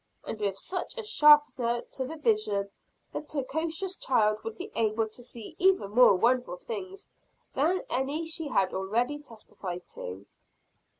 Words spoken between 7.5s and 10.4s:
than any she had already testified to.